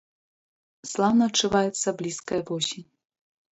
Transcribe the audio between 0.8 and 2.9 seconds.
Слаўна адчуваецца блізкая восень.